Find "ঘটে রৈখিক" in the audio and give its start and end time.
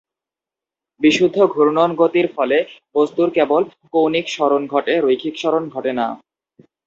4.67-5.35